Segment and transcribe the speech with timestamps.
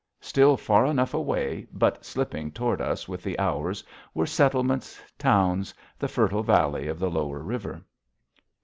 [0.19, 3.83] Still far enough away, but slipping toward us with the hours,
[4.15, 7.83] were settlements, towns, the fertile valley of the lower river.